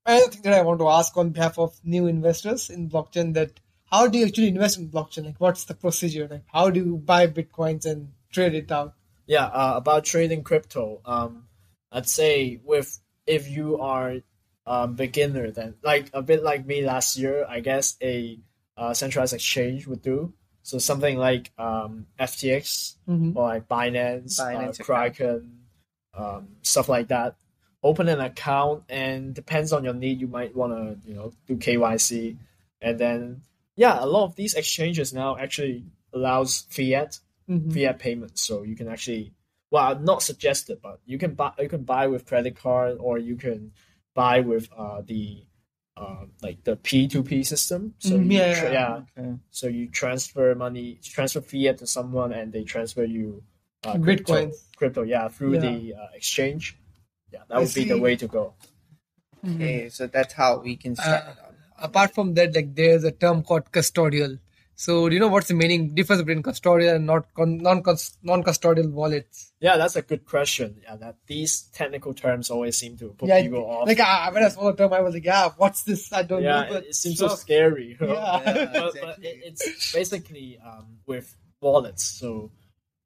[0.07, 3.51] another thing that I want to ask on behalf of new investors in blockchain that
[3.91, 5.25] how do you actually invest in blockchain?
[5.25, 6.27] Like, what's the procedure?
[6.29, 8.93] Like, how do you buy bitcoins and trade it out?
[9.27, 11.47] yeah, uh, about trading crypto, um,
[11.91, 14.21] I'd say with if you are
[14.65, 18.39] a beginner, then like a bit like me last year, I guess a
[18.77, 20.33] uh, centralized exchange would do.
[20.63, 23.35] So something like um, FTX Mhm.
[23.35, 25.59] or like Binance, Binance uh, Kraken,
[26.13, 27.35] um, stuff like that.
[27.89, 31.55] Open an account, and depends on your need, you might want to you know do
[31.65, 32.37] KYC,
[32.85, 33.19] and then
[33.83, 35.77] yeah, a lot of these exchanges now actually
[36.17, 37.11] allows fiat
[37.49, 37.71] Mhm.
[37.73, 39.25] fiat payments, so you can actually
[39.73, 43.35] well not suggested, but you can buy you can buy with credit card or you
[43.45, 43.59] can
[44.21, 45.23] buy with uh the
[46.01, 47.81] uh like the P two P system.
[48.07, 48.93] So Mm, yeah, tra- yeah.
[49.17, 49.31] Okay.
[49.59, 53.27] So you transfer money, transfer fiat to someone, and they transfer you
[53.85, 54.55] uh, crypto, Bitcoins.
[54.79, 55.65] crypto, yeah, through Yeah.
[55.67, 56.63] the uh, exchange.
[57.37, 58.53] Yeah, that I would be the way to go.
[59.47, 61.23] Okay, so that's how we can start.
[61.23, 61.33] Uh,
[61.79, 64.39] Apart from that, like there's a term called custodial.
[64.79, 67.83] So do you know what's the meaning difference between custodial and not non
[68.23, 69.53] non custodial wallets?
[69.59, 70.81] Yeah, that's a good question.
[70.83, 73.87] Yeah, that these technical terms always seem to put Yeah, people off.
[73.87, 76.11] like uh, when I saw the term, I was like, yeah, what's this?
[76.11, 76.67] I don't yeah, know.
[76.69, 77.37] but it, it seems so sure.
[77.37, 77.97] scary.
[78.01, 78.07] Yeah.
[78.07, 82.03] Yeah, but, but it, it's basically um, with wallets.
[82.03, 82.51] So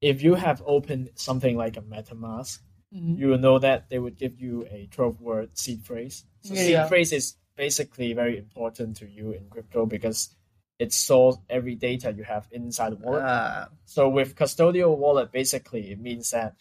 [0.02, 2.60] if you have opened something like a MetaMask,
[2.94, 3.18] Mhm.
[3.18, 6.26] you will know that they would give you a 12 word seed phrase.
[6.42, 6.88] So Yeah, seed yeah.
[6.88, 10.36] phrase is basically very important to you in crypto because
[10.80, 13.24] it stores every data you have inside the wallet.
[13.26, 16.56] Ah, So with custodial wallet, basically it means that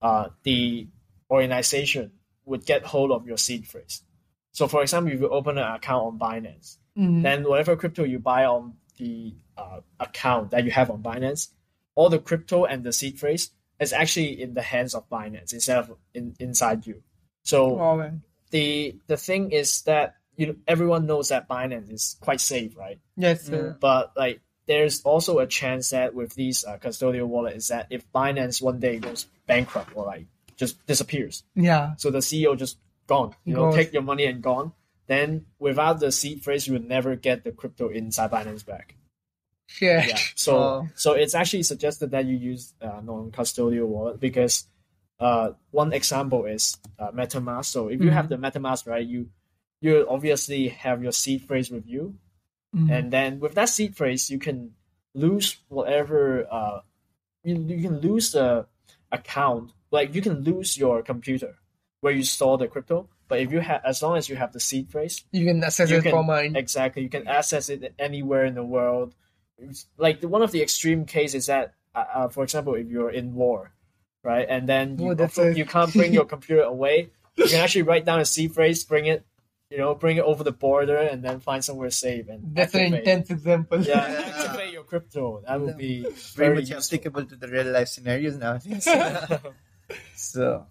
[0.00, 0.88] uh, the
[1.30, 2.12] organization
[2.44, 4.02] would get hold of your seed phrase.
[4.52, 7.22] So for example, if you open an account on Binance, Mhm.
[7.22, 11.50] then whatever crypto you buy on the uh, account that you have on Binance,
[11.94, 15.78] all the crypto and the seed phrase is actually in the hands of Binance instead
[15.78, 17.02] of in, inside you.
[17.42, 18.10] So Oh,
[18.50, 22.98] the the thing is that you know, everyone knows that Binance is quite safe, right?
[23.16, 23.78] Yes, Mm.
[23.80, 28.10] But like there's also a chance that with these uh, custodial wallet is that if
[28.12, 31.94] Binance one day goes bankrupt or like just disappears, Yeah.
[31.96, 34.72] so the CEO just gone, you know, take your money and gone.
[35.06, 38.94] Then without the seed phrase, you would never get the crypto inside Binance back.
[39.66, 40.08] Shit.
[40.08, 40.18] Yeah.
[40.34, 40.88] So Oh.
[40.94, 44.66] so it's actually suggested that you use uh, non-custodial wallet because
[45.20, 47.66] uh, one example is uh, MetaMask.
[47.66, 49.30] So if you have the MetaMask, right, you
[49.80, 52.16] you obviously have your seed phrase with you,
[52.74, 52.90] Mhm.
[52.90, 54.72] and then with that seed phrase, you can
[55.14, 56.80] lose whatever uh,
[57.44, 58.66] you, you can lose the
[59.12, 61.56] account, like you can lose your computer
[62.00, 63.08] where you store the crypto.
[63.28, 65.88] But if you have, as long as you have the seed phrase, you can access
[65.90, 66.56] you it can- from mine.
[66.56, 67.02] Exactly.
[67.02, 69.14] You can access it anywhere in the world.
[69.58, 73.10] It's- Like one of the extreme cases is that, uh, uh, for example, if you're
[73.10, 73.72] in war,
[74.22, 77.60] right, and then you, Oh, that's a- you can't bring your computer away, you can
[77.60, 79.24] actually write down a seed phrase, bring it,
[79.70, 82.94] you know, bring it over the border, and then find somewhere safe and That's an
[82.94, 83.80] intense example.
[83.82, 85.42] Yeah, activate your crypto.
[85.46, 86.96] That would be very very much useful.
[86.96, 88.84] applicable to the real life scenarios nowadays.
[90.14, 90.66] so,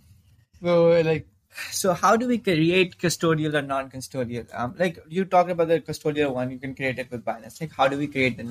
[0.61, 1.27] so like
[1.71, 4.47] so how do we create custodial or non-custodial?
[4.53, 7.59] Um, like you talked about the custodial one, you can create it with Binance.
[7.61, 8.43] Like, how do we create the?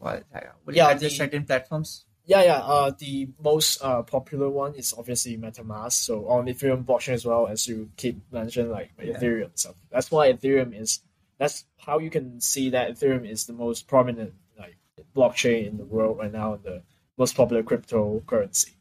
[0.00, 0.20] Uh,
[0.64, 2.04] Would Yeah, the- certain platforms?
[2.28, 2.58] Yeah, yeah.
[2.58, 5.92] Uh, the most uh, popular one is obviously MetaMask.
[5.92, 9.12] So on Ethereum blockchain as well as you keep mentioning like Yeah.
[9.16, 9.76] Ethereum stuff.
[9.90, 11.00] That's why Ethereum is.
[11.38, 14.76] That's how you can see that Ethereum is the most prominent like
[15.14, 16.82] blockchain in the world right now, and the
[17.16, 18.72] most popular cryptocurrency.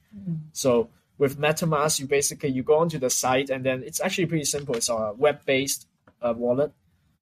[0.54, 4.46] So with MetaMask, you basically you go onto the site and then it's actually pretty
[4.46, 4.76] simple.
[4.76, 5.88] It's a web-based
[6.22, 6.72] uh, wallet.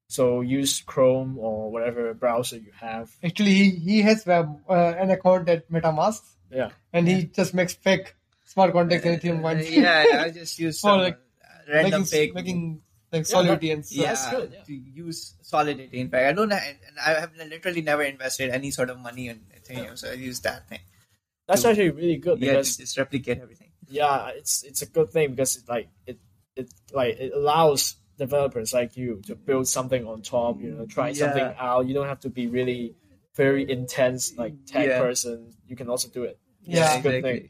[0.08, 3.12] So use Chrome or whatever browser you have.
[3.24, 6.70] actually he, he has web, uh, an account at MetaMask Yeah.
[6.92, 9.70] and he just makes fake smart contracts and Ethereum ones.
[9.72, 12.36] yeah, I just use For, some like, uh, random making, fake.
[12.36, 13.98] making like Yeah, solidity and stuff.
[13.98, 14.64] yeah, That's good, yeah.
[14.64, 16.00] to use Solidity.
[16.00, 16.52] In fact, I don't.
[16.52, 20.14] ha- and I have literally never invested any sort of money in Ethereum, so I
[20.14, 20.80] use that thing.
[21.48, 23.63] That's To- actually really good Yeah, because to just replicate everything.
[23.90, 26.20] Yeah, it's it's a good thing because it, like it
[26.56, 30.62] it like it allows developers like you to build something on top.
[30.62, 31.88] You know, try something out.
[31.88, 32.96] You don't have to be really
[33.36, 35.00] very intense like tech Yeah.
[35.00, 35.54] person.
[35.68, 36.40] You can also do it.
[36.62, 37.50] Yeah, It's a good thing.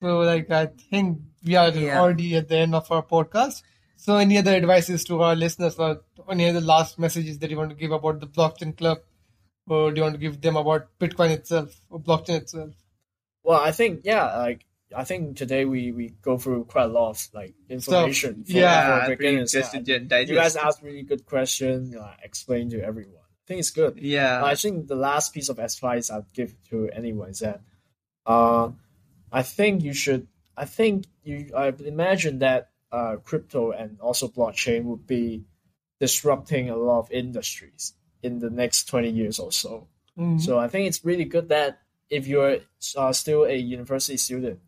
[0.00, 2.00] So like I think we are Yeah.
[2.00, 3.62] already at the end of our podcast.
[3.96, 7.68] So any other advices to our listeners or any other last messages that you want
[7.70, 8.98] to give about the blockchain club?
[9.68, 12.70] Or do you want to give them about Bitcoin itself or blockchain itself?
[13.44, 14.64] Well, I think yeah, like
[14.96, 18.44] I think today we we go through quite a lot of like information.
[18.44, 19.52] for, yeah, for beginners.
[19.52, 19.82] just to Yeah.
[19.84, 20.30] gen- digest.
[20.30, 21.94] You guys asked really good questions.
[21.94, 23.14] Uh, explain to everyone.
[23.22, 23.98] I think it's good.
[23.98, 27.60] Yeah, I think the last piece of advice I'd give to anyone is that,
[28.26, 28.70] uh,
[29.32, 30.26] I think you should.
[30.56, 31.50] I think you.
[31.56, 35.44] I imagine that uh, crypto and also blockchain would be
[36.00, 39.86] disrupting a lot of industries in the next twenty years or so.
[40.18, 40.40] Mhm.
[40.40, 42.58] So I think it's really good that if you're
[42.96, 44.58] uh, still a university student,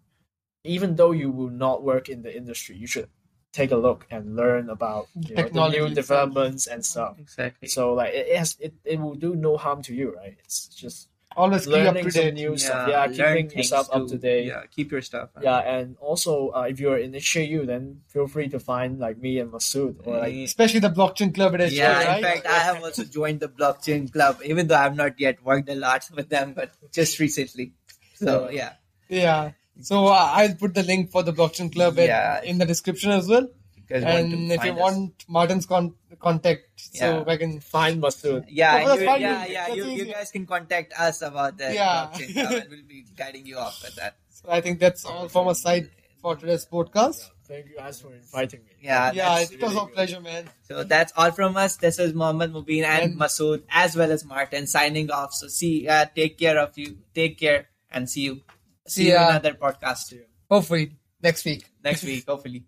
[0.65, 3.09] even though you will not work in the industry, you should
[3.53, 7.17] take a look and learn about you know, the new developments and stuff.
[7.19, 7.69] exactly.
[7.69, 10.37] So like it, it has it, it will do no harm to you, right?
[10.45, 12.35] It's just Always keep up learning to some date.
[12.35, 12.89] new stuff.
[12.89, 14.47] Yeah, keeping things yourself up to date.
[14.47, 15.31] Yeah, keep your stuff.
[15.41, 19.39] Yeah, and also uh, if you're in HKU, then feel free to find like me
[19.39, 22.17] and Masood or like Especially the blockchain club at HK, yeah, right?
[22.19, 25.71] in fact, I have also joined the blockchain club, even though I've not yet worked
[25.71, 27.73] a lot with them, but just recently.
[28.15, 28.75] So yeah,
[29.09, 29.53] Yeah.
[29.83, 32.43] So uh, I'll put the link for the blockchain club Yeah.
[32.43, 33.49] in the description as well.
[33.77, 34.79] you guys want to And if you us.
[34.79, 37.33] want Martin's con- contact, so Yeah.
[37.33, 37.61] I can.
[37.61, 38.45] find Masood.
[38.49, 42.09] yeah, you, fine, yeah, yeah, you, you guys can contact us about the Yeah.
[42.13, 44.17] blockchain club, and we'll be guiding you off with that.
[44.31, 45.91] So I think that's all from our side
[46.23, 47.29] for today's podcast.
[47.49, 48.71] Thank you guys for inviting me.
[48.81, 49.95] Yeah, yeah, it was really our good.
[49.95, 50.45] pleasure, man.
[50.69, 51.77] So that's all from us.
[51.77, 55.35] This is Mohammed Mubin and And- Masood, as well as Martin, signing off.
[55.35, 56.99] So see, uh, take care of you.
[57.15, 58.41] Take care and see you.
[58.87, 60.09] See, See you in another podcast
[60.51, 61.65] Hopefully next week.
[61.83, 62.65] next week, hopefully.